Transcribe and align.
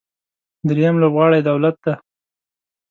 درېیم 0.67 0.95
لوبغاړی 1.01 1.41
دولت 1.49 1.75
دی. 1.83 1.93